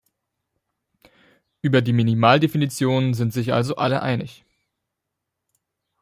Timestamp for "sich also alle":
3.33-4.01